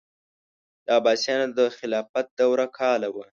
د 0.85 0.87
عباسیانو 0.99 1.47
د 1.57 1.59
خلافت 1.77 2.25
دوره 2.39 2.65
کاله 2.79 3.07
وه. 3.15 3.25